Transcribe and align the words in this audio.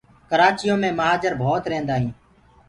ڪرآچِيو 0.29 0.73
مي 0.81 0.89
مهآجر 0.99 1.31
ڀوت 1.41 1.63
ريهنٚدآ 1.71 1.95
هينٚ 2.01 2.15